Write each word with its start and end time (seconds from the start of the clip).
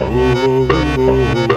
oh, 0.00 0.66
oh, 0.70 0.96
oh. 0.98 1.49